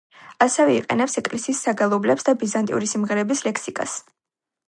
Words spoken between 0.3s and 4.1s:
ასევე იყენებს ეკლესიის საგალობლებს და ბიზანტიური სიმღერების ლექსიკას.